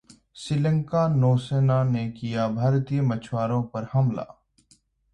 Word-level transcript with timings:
श्रीलंकाई 0.35 1.13
नौसेना 1.15 1.83
ने 1.83 2.07
किया 2.11 2.47
भारतीय 2.49 3.01
मछुआरों 3.01 3.63
पर 3.63 3.87
हमला 3.93 4.27